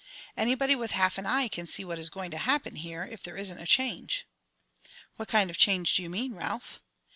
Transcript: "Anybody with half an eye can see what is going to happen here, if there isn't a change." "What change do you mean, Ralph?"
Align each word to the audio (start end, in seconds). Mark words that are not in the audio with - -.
"Anybody 0.35 0.75
with 0.75 0.93
half 0.93 1.19
an 1.19 1.27
eye 1.27 1.47
can 1.47 1.67
see 1.67 1.85
what 1.85 1.99
is 1.99 2.09
going 2.09 2.31
to 2.31 2.39
happen 2.39 2.77
here, 2.77 3.03
if 3.05 3.21
there 3.21 3.37
isn't 3.37 3.61
a 3.61 3.67
change." 3.67 4.25
"What 5.17 5.29
change 5.55 5.93
do 5.93 6.01
you 6.01 6.09
mean, 6.09 6.33
Ralph?" 6.33 6.81